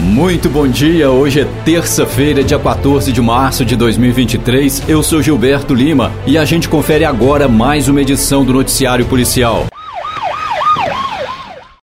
[0.00, 4.88] Muito bom dia, hoje é terça-feira, dia 14 de março de 2023.
[4.88, 9.66] Eu sou Gilberto Lima e a gente confere agora mais uma edição do Noticiário Policial.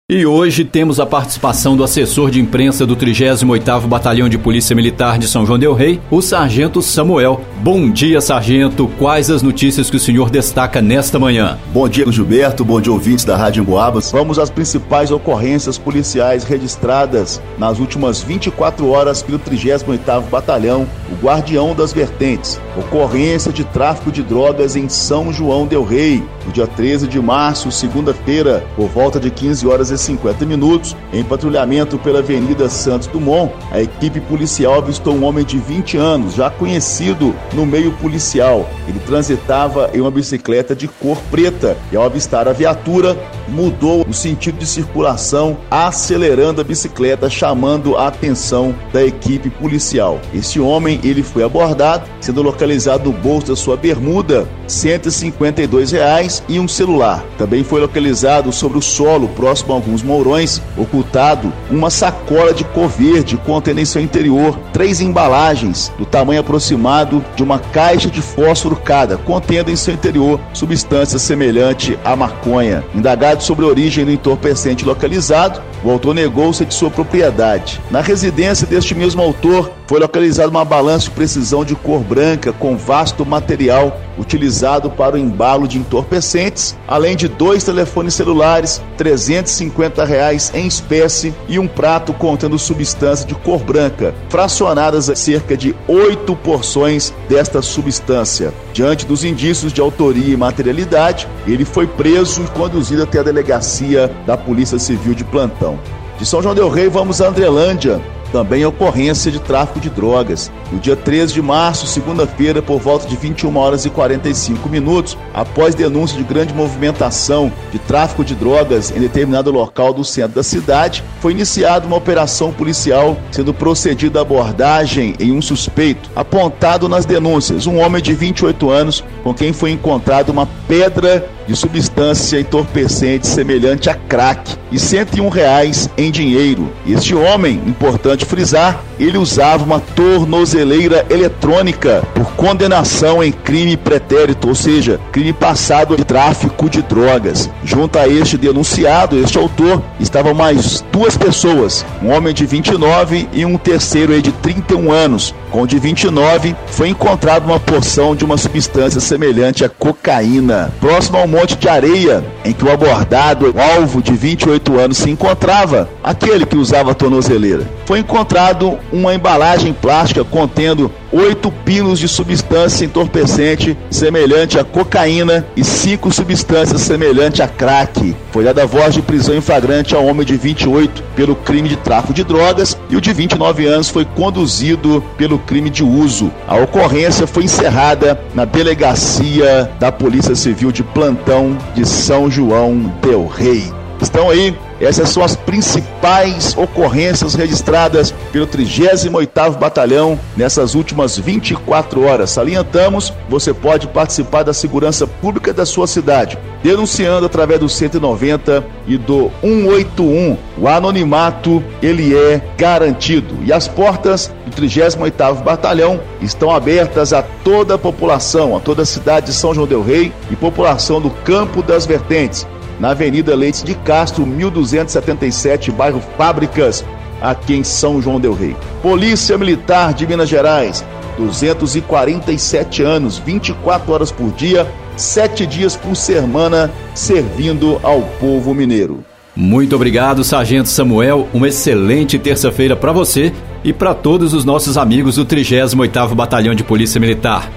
[0.09, 5.19] E hoje temos a participação do assessor de imprensa do 38º Batalhão de Polícia Militar
[5.19, 7.41] de São João del Rei, o Sargento Samuel.
[7.61, 8.89] Bom dia, Sargento.
[8.97, 11.59] Quais as notícias que o senhor destaca nesta manhã?
[11.73, 12.63] Bom dia, Gilberto.
[12.63, 14.09] Bom dia, ouvintes da Rádio Emboabas.
[14.09, 21.75] Vamos às principais ocorrências policiais registradas nas últimas 24 horas pelo 38º Batalhão, o Guardião
[21.75, 22.61] das Vertentes.
[22.77, 27.69] Ocorrência de tráfico de drogas em São João del Rei, no dia 13 de março,
[27.71, 33.53] segunda-feira, por volta de 15 horas e 50 minutos, em patrulhamento pela Avenida Santos Dumont,
[33.69, 38.67] a equipe policial avistou um homem de 20 anos, já conhecido no meio policial.
[38.87, 43.17] Ele transitava em uma bicicleta de cor preta e, ao avistar a viatura,
[43.49, 50.19] mudou o sentido de circulação, acelerando a bicicleta, chamando a atenção da equipe policial.
[50.33, 56.59] Esse homem ele foi abordado, sendo localizado no bolso da sua bermuda, 152 reais e
[56.59, 57.23] um celular.
[57.37, 62.87] Também foi localizado sobre o solo, próximo a alguns mourões, ocultado uma sacola de cor
[62.87, 68.75] verde contendo em seu interior três embalagens do tamanho aproximado de uma caixa de fósforo
[68.75, 72.83] cada, contendo em seu interior substância semelhante à maconha.
[72.93, 77.81] Indagado sobre a origem do entorpecente localizado, o autor negou-se de sua propriedade.
[77.91, 82.77] Na residência deste mesmo autor, foi localizada uma balança de precisão de cor branca com
[82.77, 90.51] vasto material utilizado para o embalo de entorpecentes, além de dois telefones celulares, 350 reais
[90.53, 96.35] em espécie e um prato contendo substância de cor branca, fracionadas a cerca de oito
[96.35, 98.53] porções desta substância.
[98.73, 104.11] Diante dos indícios de autoria e materialidade, ele foi preso e conduzido até a delegacia
[104.25, 105.79] da Polícia Civil de plantão.
[106.17, 110.51] De São João del Rei, vamos a Andrelândia, também ocorrência de tráfico de drogas.
[110.71, 115.75] No dia 13 de março, segunda-feira, por volta de 21 horas e 45 minutos, após
[115.75, 121.03] denúncia de grande movimentação de tráfico de drogas em determinado local do centro da cidade,
[121.21, 127.67] foi iniciada uma operação policial, sendo procedida a abordagem em um suspeito, apontado nas denúncias,
[127.67, 133.89] um homem de 28 anos, com quem foi encontrada uma pedra de substância entorpecente semelhante
[133.89, 136.71] a crack e 101 reais em dinheiro.
[136.85, 144.55] Este homem, importante frisar, ele usava uma tornozeleira eletrônica por condenação em crime pretérito, ou
[144.55, 147.49] seja, crime passado de tráfico de drogas.
[147.63, 153.45] Junto a este denunciado, este autor, estavam mais duas pessoas, um homem de 29 e
[153.45, 155.33] um terceiro de 31 anos.
[155.51, 161.17] Com o de 29, foi encontrada uma porção de uma substância semelhante a cocaína, próximo
[161.17, 165.89] ao monte de areia em que o abordado, o alvo de 28 anos, se encontrava,
[166.03, 167.63] aquele que usava a tornozeleira.
[167.85, 175.63] Foi encontrado uma embalagem plástica contendo oito pinos de substância entorpecente semelhante a cocaína e
[175.63, 178.15] cinco substâncias semelhantes a crack.
[178.31, 182.13] Foi dada voz de prisão em flagrante ao homem de 28 pelo crime de tráfico
[182.13, 186.31] de drogas e o de 29 anos foi conduzido pelo crime de uso.
[186.47, 193.27] A ocorrência foi encerrada na delegacia da Polícia Civil de Plantão de São João del
[193.27, 193.71] Rei.
[194.01, 202.31] Estão aí essas são as principais ocorrências registradas pelo 38º Batalhão nessas últimas 24 horas.
[202.31, 208.97] Salientamos, você pode participar da segurança pública da sua cidade, denunciando através do 190 e
[208.97, 210.37] do 181.
[210.59, 213.35] O anonimato, ele é garantido.
[213.43, 218.85] E as portas do 38º Batalhão estão abertas a toda a população, a toda a
[218.85, 222.45] cidade de São João del Rei e população do Campo das Vertentes
[222.79, 226.83] na Avenida Leite de Castro, 1277, bairro Fábricas,
[227.21, 228.55] aqui em São João del Rei.
[228.81, 230.85] Polícia Militar de Minas Gerais,
[231.17, 239.03] 247 anos, 24 horas por dia, 7 dias por semana, servindo ao povo mineiro.
[239.35, 241.27] Muito obrigado, Sargento Samuel.
[241.31, 243.31] Uma excelente terça-feira para você
[243.63, 247.51] e para todos os nossos amigos do 38º Batalhão de Polícia Militar.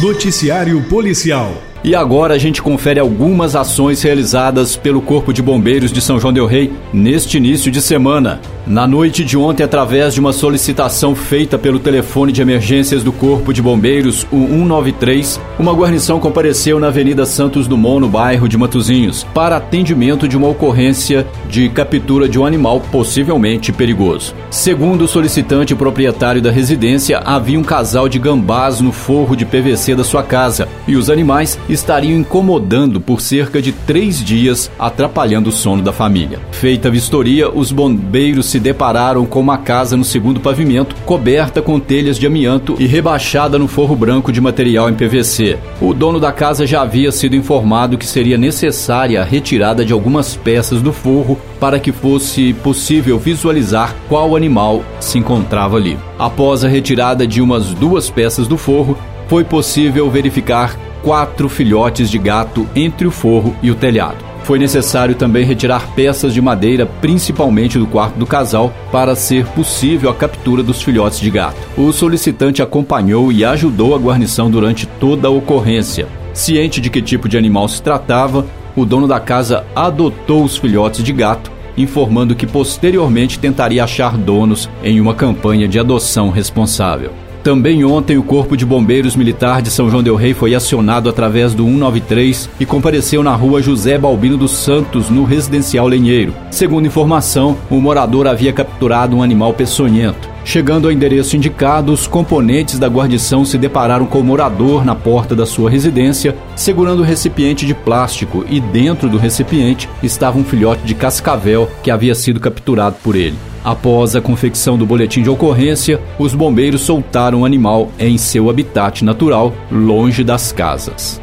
[0.00, 1.52] Noticiário Policial.
[1.84, 6.32] E agora a gente confere algumas ações realizadas pelo Corpo de Bombeiros de São João
[6.32, 8.40] Del Rei neste início de semana.
[8.66, 13.54] Na noite de ontem, através de uma solicitação feita pelo telefone de emergências do Corpo
[13.54, 19.24] de Bombeiros, o 193, uma guarnição compareceu na Avenida Santos Dumont, no bairro de Matozinhos,
[19.32, 24.34] para atendimento de uma ocorrência de captura de um animal possivelmente perigoso.
[24.50, 29.94] Segundo o solicitante proprietário da residência, havia um casal de gambás no forro de PVC
[29.94, 35.52] da sua casa e os animais estariam incomodando por cerca de três dias, atrapalhando o
[35.52, 36.40] sono da família.
[36.52, 41.78] Feita a vistoria, os bombeiros se depararam com uma casa no segundo pavimento, coberta com
[41.78, 45.58] telhas de amianto e rebaixada no forro branco de material em PVC.
[45.80, 50.36] O dono da casa já havia sido informado que seria necessária a retirada de algumas
[50.36, 55.98] peças do forro para que fosse possível visualizar qual animal se encontrava ali.
[56.18, 58.96] Após a retirada de umas duas peças do forro,
[59.28, 64.26] foi possível verificar quatro filhotes de gato entre o forro e o telhado.
[64.42, 70.08] Foi necessário também retirar peças de madeira, principalmente do quarto do casal, para ser possível
[70.08, 71.58] a captura dos filhotes de gato.
[71.76, 76.08] O solicitante acompanhou e ajudou a guarnição durante toda a ocorrência.
[76.32, 81.04] Ciente de que tipo de animal se tratava, o dono da casa adotou os filhotes
[81.04, 87.27] de gato, informando que posteriormente tentaria achar donos em uma campanha de adoção responsável.
[87.48, 91.54] Também ontem, o Corpo de Bombeiros Militar de São João Del Rei foi acionado através
[91.54, 96.34] do 193 e compareceu na rua José Balbino dos Santos, no residencial Lenheiro.
[96.50, 100.28] Segundo informação, o morador havia capturado um animal peçonhento.
[100.44, 105.34] Chegando ao endereço indicado, os componentes da guarnição se depararam com o morador na porta
[105.34, 110.82] da sua residência, segurando um recipiente de plástico, e dentro do recipiente estava um filhote
[110.84, 113.38] de cascavel que havia sido capturado por ele.
[113.68, 119.04] Após a confecção do boletim de ocorrência, os bombeiros soltaram o animal em seu habitat
[119.04, 121.20] natural, longe das casas.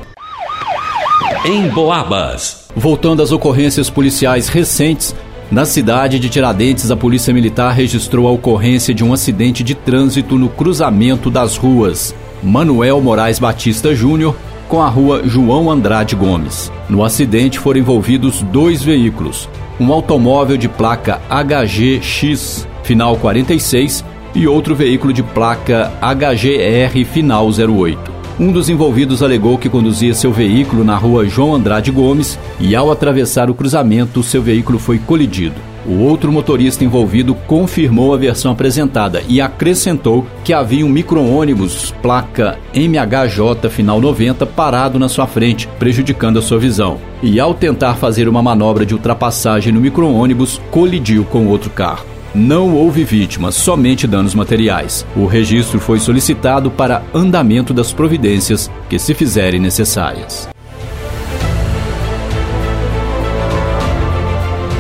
[1.44, 2.68] Em Boabas.
[2.75, 5.15] Voltando às ocorrências policiais recentes,
[5.50, 10.38] na cidade de Tiradentes, a Polícia Militar registrou a ocorrência de um acidente de trânsito
[10.38, 12.13] no cruzamento das ruas
[12.44, 14.36] Manuel Moraes Batista Júnior
[14.69, 16.71] com a rua João Andrade Gomes.
[16.88, 19.50] No acidente foram envolvidos dois veículos,
[19.80, 28.16] um automóvel de placa HGX final 46 e outro veículo de placa HGR final 08.
[28.38, 32.92] Um dos envolvidos alegou que conduzia seu veículo na rua João Andrade Gomes e, ao
[32.92, 35.56] atravessar o cruzamento, seu veículo foi colidido.
[35.87, 42.57] O outro motorista envolvido confirmou a versão apresentada e acrescentou que havia um micro-ônibus placa
[42.73, 46.97] MHJ final 90 parado na sua frente, prejudicando a sua visão.
[47.21, 52.05] E ao tentar fazer uma manobra de ultrapassagem no micro-ônibus, colidiu com outro carro.
[52.33, 55.05] Não houve vítimas, somente danos materiais.
[55.15, 60.55] O registro foi solicitado para andamento das providências que se fizerem necessárias.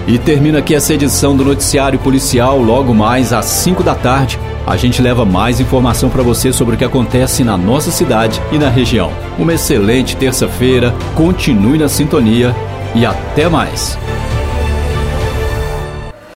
[0.07, 2.59] E termina aqui essa edição do Noticiário Policial.
[2.61, 6.77] Logo mais às 5 da tarde, a gente leva mais informação para você sobre o
[6.77, 9.11] que acontece na nossa cidade e na região.
[9.39, 12.55] Uma excelente terça-feira, continue na sintonia
[12.93, 13.97] e até mais.